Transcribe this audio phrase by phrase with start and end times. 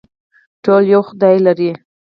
[0.63, 1.71] ټول یو خدای لري